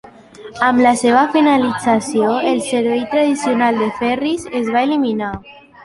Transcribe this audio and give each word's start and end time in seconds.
Amb 0.67 0.79
la 0.85 0.93
seva 1.01 1.25
finalització, 1.35 2.31
el 2.55 2.65
servei 2.71 3.07
tradicional 3.15 3.81
de 3.85 3.93
ferris 4.03 4.53
es 4.63 4.77
va 4.79 4.87
eliminar. 4.93 5.35